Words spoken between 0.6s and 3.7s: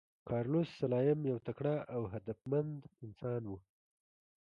سلایم یو تکړه او هدفمند انسان و.